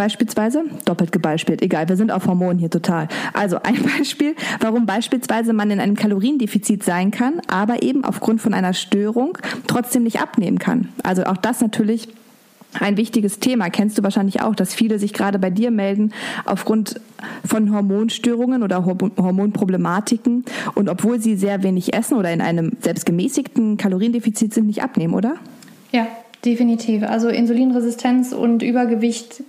[0.00, 3.06] Beispielsweise, doppelt gebeispielt, egal, wir sind auf Hormonen hier total.
[3.34, 8.54] Also ein Beispiel, warum beispielsweise man in einem Kaloriendefizit sein kann, aber eben aufgrund von
[8.54, 9.36] einer Störung
[9.66, 10.88] trotzdem nicht abnehmen kann.
[11.02, 12.08] Also auch das natürlich
[12.80, 13.68] ein wichtiges Thema.
[13.68, 16.14] Kennst du wahrscheinlich auch, dass viele sich gerade bei dir melden
[16.46, 16.98] aufgrund
[17.44, 23.76] von Hormonstörungen oder Hormonproblematiken und obwohl sie sehr wenig essen oder in einem selbst gemäßigten
[23.76, 25.34] Kaloriendefizit sind, nicht abnehmen, oder?
[25.92, 26.06] Ja,
[26.42, 27.02] definitiv.
[27.02, 29.42] Also Insulinresistenz und Übergewicht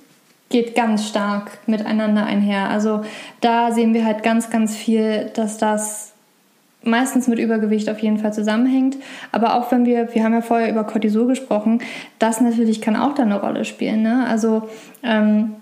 [0.52, 2.70] geht ganz stark miteinander einher.
[2.70, 3.02] Also
[3.42, 6.14] da sehen wir halt ganz, ganz viel, dass das
[6.84, 8.98] meistens mit Übergewicht auf jeden Fall zusammenhängt.
[9.32, 11.82] Aber auch wenn wir, wir haben ja vorher über Cortisol gesprochen,
[12.20, 14.02] das natürlich kann auch da eine Rolle spielen.
[14.02, 14.26] Ne?
[14.28, 14.70] Also
[15.04, 15.56] ähm,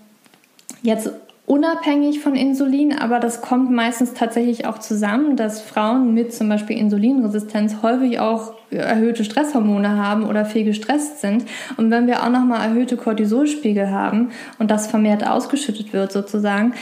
[0.82, 1.12] jetzt
[1.50, 6.78] unabhängig von Insulin, aber das kommt meistens tatsächlich auch zusammen, dass Frauen mit zum Beispiel
[6.78, 11.46] Insulinresistenz häufig auch erhöhte Stresshormone haben oder viel gestresst sind.
[11.76, 16.74] Und wenn wir auch nochmal erhöhte Cortisolspiegel haben und das vermehrt ausgeschüttet wird sozusagen,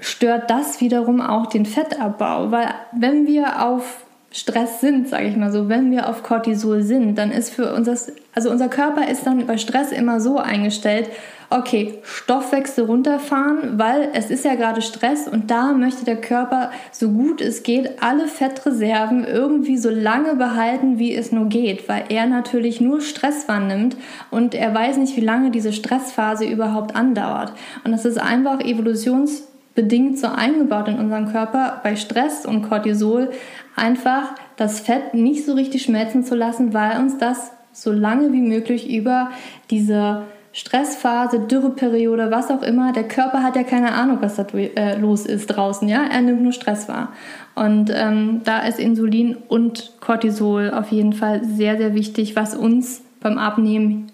[0.00, 4.02] stört das wiederum auch den Fettabbau, weil wenn wir auf
[4.32, 7.86] Stress sind, sage ich mal so, wenn wir auf Cortisol sind, dann ist für uns
[7.86, 11.08] das, also unser Körper ist dann bei Stress immer so eingestellt,
[11.50, 17.10] okay, Stoffwechsel runterfahren, weil es ist ja gerade Stress und da möchte der Körper so
[17.10, 22.26] gut es geht alle Fettreserven irgendwie so lange behalten, wie es nur geht, weil er
[22.26, 23.96] natürlich nur Stress wahrnimmt
[24.30, 27.52] und er weiß nicht, wie lange diese Stressphase überhaupt andauert.
[27.84, 33.30] Und das ist einfach evolutionsbedingt so eingebaut in unseren Körper bei Stress und Cortisol
[33.74, 38.40] einfach das Fett nicht so richtig schmelzen zu lassen, weil uns das so lange wie
[38.40, 39.30] möglich über
[39.70, 44.98] diese Stressphase, Dürreperiode, was auch immer, der Körper hat ja keine Ahnung, was da äh,
[44.98, 47.12] los ist draußen, ja, er nimmt nur Stress wahr.
[47.54, 53.02] Und ähm, da ist Insulin und Cortisol auf jeden Fall sehr, sehr wichtig, was uns
[53.20, 54.10] beim Abnehmen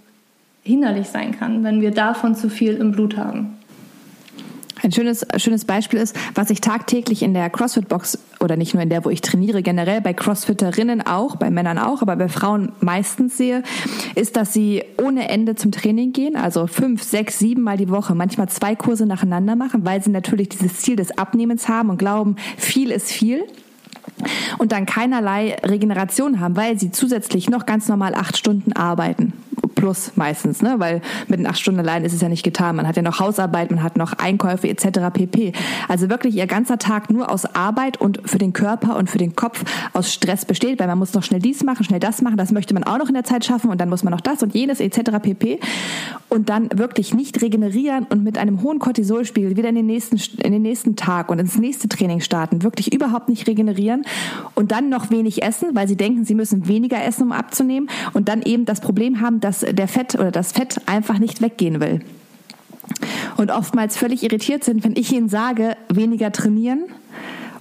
[0.63, 3.56] hinderlich sein kann, wenn wir davon zu viel im Blut haben.
[4.83, 8.91] Ein schönes, schönes Beispiel ist, was ich tagtäglich in der CrossFit-Box oder nicht nur in
[8.91, 13.39] der, wo ich trainiere, generell bei Crossfitterinnen auch, bei Männern auch, aber bei Frauen meistens
[13.39, 13.63] sehe,
[14.15, 18.15] ist, dass sie ohne Ende zum Training gehen, also fünf, sechs, sieben Mal die Woche,
[18.15, 22.37] manchmal zwei Kurse nacheinander machen, weil sie natürlich dieses Ziel des Abnehmens haben und glauben,
[22.59, 23.45] viel ist viel
[24.59, 29.33] und dann keinerlei Regeneration haben, weil sie zusätzlich noch ganz normal acht Stunden arbeiten
[29.77, 30.75] plus meistens, ne?
[30.79, 32.75] weil mit den acht Stunden allein ist es ja nicht getan.
[32.75, 35.13] Man hat ja noch Hausarbeit, man hat noch Einkäufe etc.
[35.13, 35.53] pp.
[35.87, 39.37] Also wirklich ihr ganzer Tag nur aus Arbeit und für den Körper und für den
[39.37, 42.51] Kopf aus Stress besteht, weil man muss noch schnell dies machen, schnell das machen, das
[42.51, 44.55] möchte man auch noch in der Zeit schaffen und dann muss man noch das und
[44.55, 45.13] jenes etc.
[45.23, 45.61] pp.
[46.29, 50.53] Und dann wirklich nicht regenerieren und mit einem hohen Cortisolspiegel wieder in den nächsten, in
[50.53, 54.06] den nächsten Tag und ins nächste Training starten, wirklich überhaupt nicht regenerieren
[54.55, 58.29] und dann noch wenig essen, weil sie denken, sie müssen weniger essen, um abzunehmen und
[58.29, 62.01] dann eben das Problem haben, dass der Fett oder das Fett einfach nicht weggehen will.
[63.37, 66.85] Und oftmals völlig irritiert sind, wenn ich ihnen sage, weniger trainieren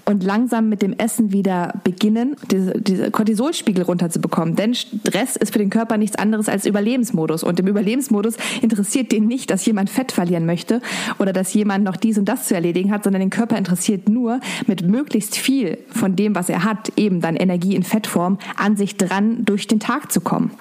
[0.06, 4.56] und langsam mit dem Essen wieder beginnen, diese, diese Cortisolspiegel runterzubekommen.
[4.56, 7.44] Denn Stress ist für den Körper nichts anderes als Überlebensmodus.
[7.44, 10.82] Und im Überlebensmodus interessiert den nicht, dass jemand Fett verlieren möchte
[11.18, 14.40] oder dass jemand noch dies und das zu erledigen hat, sondern den Körper interessiert nur,
[14.68, 18.98] mit möglichst viel von dem, was er hat, eben dann Energie in Fettform, an sich
[18.98, 20.52] dran durch den Tag zu kommen.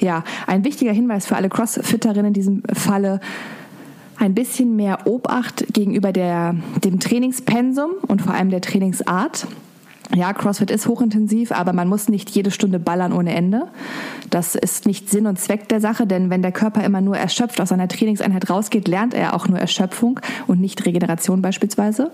[0.00, 3.20] Ja, ein wichtiger Hinweis für alle Crossfitterinnen in diesem Falle,
[4.20, 6.54] ein bisschen mehr Obacht gegenüber der,
[6.84, 9.46] dem Trainingspensum und vor allem der Trainingsart.
[10.14, 13.68] Ja, CrossFit ist hochintensiv, aber man muss nicht jede Stunde ballern ohne Ende.
[14.28, 17.60] Das ist nicht Sinn und Zweck der Sache, denn wenn der Körper immer nur erschöpft
[17.60, 22.10] aus seiner Trainingseinheit rausgeht, lernt er auch nur Erschöpfung und nicht Regeneration beispielsweise.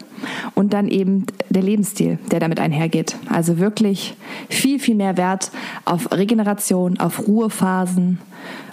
[0.54, 3.16] Und dann eben der Lebensstil, der damit einhergeht.
[3.30, 4.14] Also wirklich
[4.48, 5.50] viel, viel mehr Wert
[5.86, 8.18] auf Regeneration, auf Ruhephasen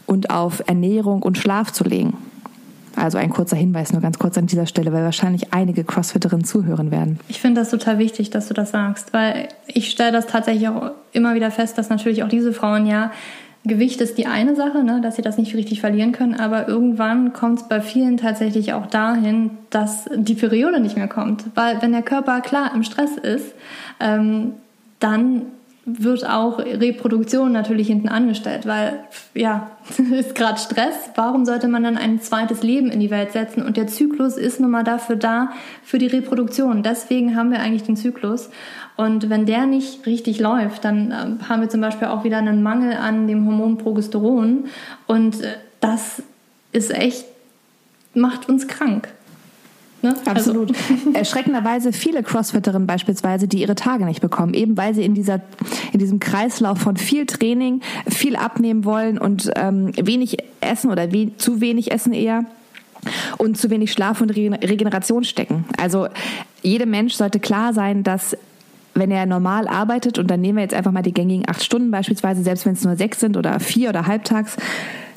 [0.05, 2.17] und auf Ernährung und Schlaf zu legen.
[2.95, 6.91] Also ein kurzer Hinweis nur ganz kurz an dieser Stelle, weil wahrscheinlich einige Crossfitterinnen zuhören
[6.91, 7.19] werden.
[7.27, 10.91] Ich finde das total wichtig, dass du das sagst, weil ich stelle das tatsächlich auch
[11.11, 13.11] immer wieder fest, dass natürlich auch diese Frauen ja
[13.65, 17.31] Gewicht ist die eine Sache, ne, dass sie das nicht richtig verlieren können, aber irgendwann
[17.31, 21.45] kommt es bei vielen tatsächlich auch dahin, dass die Periode nicht mehr kommt.
[21.55, 23.53] Weil wenn der Körper klar im Stress ist,
[24.01, 24.55] ähm,
[24.99, 25.43] dann
[25.85, 29.71] wird auch Reproduktion natürlich hinten angestellt, weil ja,
[30.11, 30.95] ist gerade Stress.
[31.15, 33.63] Warum sollte man dann ein zweites Leben in die Welt setzen?
[33.63, 35.51] Und der Zyklus ist nun mal dafür da,
[35.83, 36.83] für die Reproduktion.
[36.83, 38.49] Deswegen haben wir eigentlich den Zyklus.
[38.95, 42.63] Und wenn der nicht richtig läuft, dann äh, haben wir zum Beispiel auch wieder einen
[42.63, 44.65] Mangel an dem Hormon Progesteron.
[45.07, 46.23] Und äh, das
[46.71, 47.25] ist echt,
[48.13, 49.09] macht uns krank.
[50.03, 50.15] Ne?
[50.25, 50.71] Absolut.
[50.71, 51.11] Also.
[51.13, 55.41] Erschreckenderweise viele Crossfitterinnen beispielsweise, die ihre Tage nicht bekommen, eben weil sie in dieser
[55.93, 61.31] in diesem Kreislauf von viel Training viel abnehmen wollen und ähm, wenig essen oder we
[61.37, 62.45] zu wenig essen eher
[63.37, 65.65] und zu wenig Schlaf und Regeneration stecken.
[65.77, 66.07] Also
[66.61, 68.37] jedem Mensch sollte klar sein, dass
[68.95, 71.89] wenn er normal arbeitet, und dann nehmen wir jetzt einfach mal die gängigen acht Stunden
[71.91, 74.57] beispielsweise, selbst wenn es nur sechs sind oder vier oder halbtags,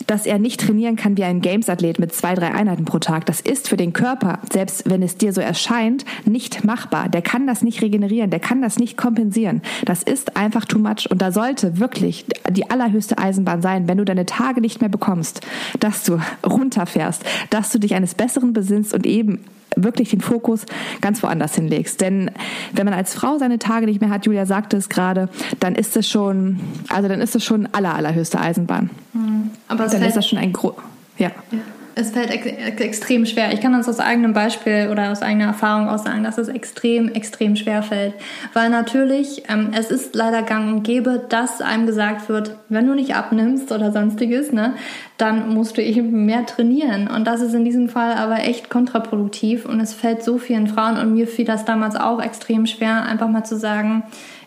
[0.06, 3.26] dass er nicht trainieren kann wie ein Games-Athlet mit zwei, drei Einheiten pro Tag.
[3.26, 7.08] Das ist für den Körper, selbst wenn es dir so erscheint, nicht machbar.
[7.08, 9.62] Der kann das nicht regenerieren, der kann das nicht kompensieren.
[9.84, 11.10] Das ist einfach too much.
[11.10, 15.40] Und da sollte wirklich die allerhöchste Eisenbahn sein, wenn du deine Tage nicht mehr bekommst,
[15.80, 20.64] dass du runterfährst, dass du dich eines Besseren besinnst und eben wirklich den Fokus
[21.00, 22.00] ganz woanders hinlegst.
[22.00, 22.30] Denn
[22.72, 25.28] wenn man als Frau seine Tage nicht mehr hat, Julia sagte es gerade,
[25.60, 28.90] dann ist es schon, also dann ist es schon aller, allerhöchste Eisenbahn.
[29.12, 29.50] Mhm.
[29.68, 30.76] Aber dann ist das schon ein Gro
[31.18, 31.30] ja.
[31.50, 31.58] ja
[31.98, 32.46] es fällt ex
[32.80, 33.54] extrem schwer.
[33.54, 37.08] Ich kann das aus eigenem Beispiel oder aus eigener Erfahrung auch sagen, dass es extrem,
[37.08, 38.12] extrem schwer fällt.
[38.52, 42.94] Weil natürlich, ähm, es ist leider gang und gäbe, dass einem gesagt wird, wenn du
[42.94, 44.74] nicht abnimmst oder sonstiges, ne,
[45.16, 47.08] dann musst du eben mehr trainieren.
[47.08, 50.98] Und das ist in diesem Fall aber echt kontraproduktiv und es fällt so vielen Frauen
[50.98, 54.02] und mir fiel das damals auch extrem schwer, einfach mal zu sagen,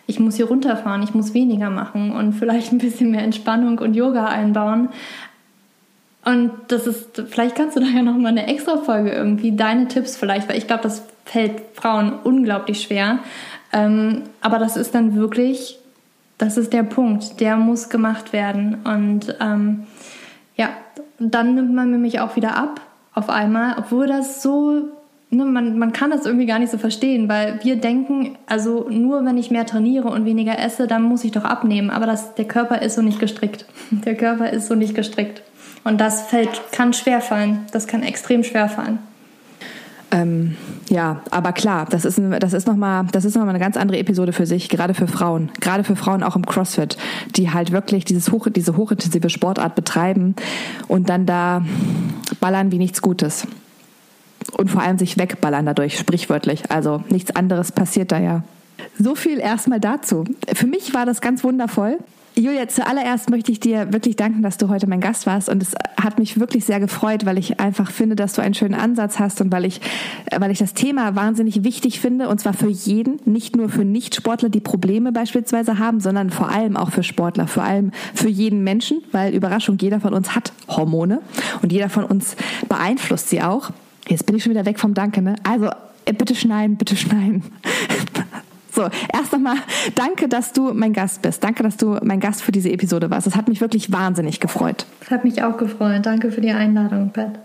[0.06, 3.94] ich muss hier runterfahren, ich muss weniger machen und vielleicht ein bisschen mehr Entspannung und
[3.94, 4.88] Yoga einbauen.
[6.24, 10.16] Und das ist, vielleicht kannst du da ja nochmal eine extra Folge irgendwie, deine Tipps
[10.16, 13.20] vielleicht, weil ich glaube, das fällt Frauen unglaublich schwer.
[13.72, 15.78] Ähm, aber das ist dann wirklich,
[16.36, 18.78] das ist der Punkt, der muss gemacht werden.
[18.84, 19.86] Und ähm,
[20.56, 20.70] ja,
[21.18, 22.80] dann nimmt man nämlich auch wieder ab
[23.14, 24.90] auf einmal, obwohl das so
[25.30, 29.24] ne, man, man kann das irgendwie gar nicht so verstehen, weil wir denken, also nur
[29.24, 31.90] wenn ich mehr trainiere und weniger esse, dann muss ich doch abnehmen.
[31.90, 33.64] Aber das, der Körper ist so nicht gestrickt.
[33.90, 35.42] Der Körper ist so nicht gestrickt.
[35.84, 37.66] Und das fällt, kann schwer fallen.
[37.72, 38.98] Das kann extrem schwer fallen.
[40.12, 40.56] Ähm,
[40.88, 44.68] ja, aber klar, das ist, das ist nochmal, nochmal eine ganz andere Episode für sich,
[44.68, 46.96] gerade für Frauen, gerade für Frauen auch im CrossFit,
[47.36, 50.34] die halt wirklich dieses hoch, diese hochintensive Sportart betreiben
[50.88, 51.64] und dann da
[52.40, 53.46] ballern wie nichts Gutes
[54.56, 56.70] und vor allem sich wegballern dadurch, sprichwörtlich.
[56.72, 58.42] Also nichts anderes passiert da ja.
[58.98, 60.24] So viel erstmal dazu.
[60.52, 61.98] Für mich war das ganz wundervoll.
[62.36, 65.74] Julia, zuallererst möchte ich dir wirklich danken, dass du heute mein Gast warst und es
[66.00, 69.40] hat mich wirklich sehr gefreut, weil ich einfach finde, dass du einen schönen Ansatz hast
[69.40, 69.80] und weil ich,
[70.36, 74.48] weil ich das Thema wahnsinnig wichtig finde und zwar für jeden, nicht nur für Nichtsportler,
[74.48, 79.02] die Probleme beispielsweise haben, sondern vor allem auch für Sportler, vor allem für jeden Menschen,
[79.10, 81.20] weil Überraschung, jeder von uns hat Hormone
[81.62, 82.36] und jeder von uns
[82.68, 83.70] beeinflusst sie auch.
[84.08, 85.34] Jetzt bin ich schon wieder weg vom Danke, ne?
[85.42, 85.70] Also,
[86.04, 87.42] äh, bitte schneiden, bitte schneiden.
[88.72, 89.56] So, erst nochmal
[89.94, 91.42] danke, dass du mein Gast bist.
[91.42, 93.26] Danke, dass du mein Gast für diese Episode warst.
[93.26, 94.86] Das hat mich wirklich wahnsinnig gefreut.
[95.00, 96.06] Das hat mich auch gefreut.
[96.06, 97.38] Danke für die Einladung, Pat.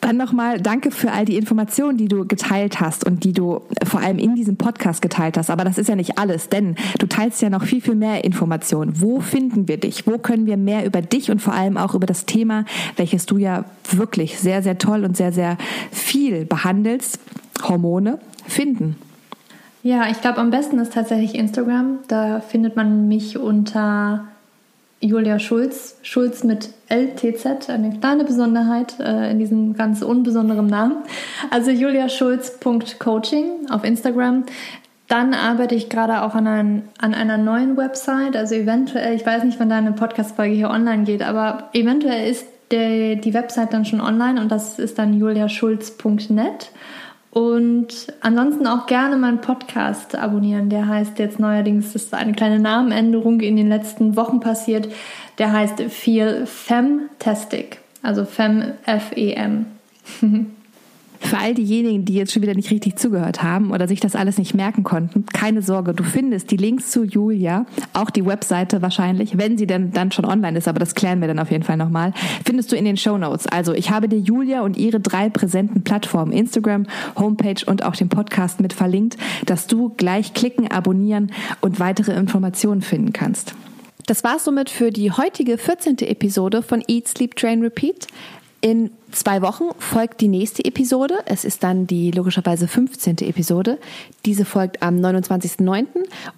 [0.00, 4.00] Dann nochmal danke für all die Informationen, die du geteilt hast und die du vor
[4.00, 5.50] allem in diesem Podcast geteilt hast.
[5.50, 9.00] Aber das ist ja nicht alles, denn du teilst ja noch viel, viel mehr Informationen.
[9.00, 10.06] Wo finden wir dich?
[10.06, 13.38] Wo können wir mehr über dich und vor allem auch über das Thema, welches du
[13.38, 15.56] ja wirklich sehr, sehr toll und sehr, sehr
[15.90, 17.18] viel behandelst,
[17.62, 18.96] Hormone, finden?
[19.86, 22.00] Ja, ich glaube, am besten ist tatsächlich Instagram.
[22.08, 24.24] Da findet man mich unter
[24.98, 30.96] Julia Schulz, Schulz mit LTZ, eine kleine Besonderheit äh, in diesem ganz unbesonderen Namen.
[31.52, 34.42] Also juliaschulz.coaching auf Instagram.
[35.06, 38.34] Dann arbeite ich gerade auch an, ein, an einer neuen Website.
[38.34, 43.14] Also eventuell, ich weiß nicht, wann deine Podcast-Folge hier online geht, aber eventuell ist der,
[43.14, 46.72] die Website dann schon online und das ist dann juliaschulz.net.
[47.36, 50.70] Und ansonsten auch gerne meinen Podcast abonnieren.
[50.70, 54.88] Der heißt jetzt neuerdings, das ist eine kleine Namenänderung in den letzten Wochen passiert.
[55.36, 57.80] Der heißt Feel Femtastic.
[58.02, 59.66] Also Fem, F-E-M.
[61.26, 64.38] Für all diejenigen, die jetzt schon wieder nicht richtig zugehört haben oder sich das alles
[64.38, 69.36] nicht merken konnten, keine Sorge, du findest die Links zu Julia, auch die Webseite wahrscheinlich,
[69.36, 71.76] wenn sie denn dann schon online ist, aber das klären wir dann auf jeden Fall
[71.76, 72.12] nochmal,
[72.44, 73.48] findest du in den Show Notes.
[73.48, 76.86] Also ich habe dir Julia und ihre drei präsenten Plattformen, Instagram,
[77.16, 82.82] Homepage und auch den Podcast mit verlinkt, dass du gleich klicken, abonnieren und weitere Informationen
[82.82, 83.56] finden kannst.
[84.06, 85.98] Das war's somit für die heutige 14.
[85.98, 88.06] Episode von Eat, Sleep, Train, Repeat.
[88.62, 91.18] In zwei Wochen folgt die nächste Episode.
[91.26, 93.18] Es ist dann die logischerweise 15.
[93.18, 93.78] Episode.
[94.24, 95.86] Diese folgt am 29.09.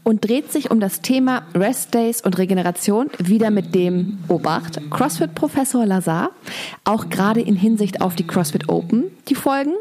[0.02, 5.86] und dreht sich um das Thema Rest Days und Regeneration, wieder mit dem Obacht CrossFit-Professor
[5.86, 6.30] Lazar,
[6.84, 9.74] auch gerade in Hinsicht auf die CrossFit Open, die Folgen.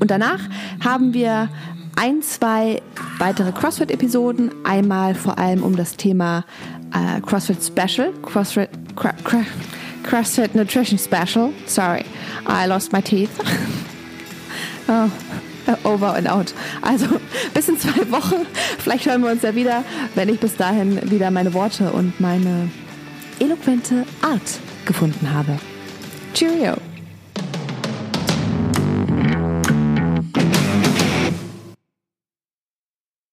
[0.00, 0.40] Und danach
[0.84, 1.48] haben wir
[1.96, 2.82] ein, zwei
[3.18, 4.50] weitere CrossFit-Episoden.
[4.64, 6.44] Einmal vor allem um das Thema
[6.92, 9.44] äh, CrossFit Special, CrossFit, Cra Cra
[10.04, 11.52] CrossFit Nutrition Special.
[11.66, 12.04] Sorry,
[12.46, 13.30] I lost my teeth.
[14.88, 15.10] oh,
[15.84, 16.52] over and out.
[16.82, 17.20] Also
[17.54, 18.46] bis in zwei Wochen.
[18.78, 22.70] Vielleicht hören wir uns ja wieder, wenn ich bis dahin wieder meine Worte und meine
[23.40, 25.58] eloquente Art gefunden habe.
[26.34, 26.76] Cheerio.